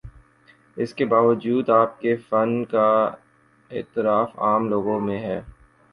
[0.77, 2.87] اس کے باوجود آپ کے فن کا
[3.71, 5.41] اعتراف عام لوگوں میں ہے۔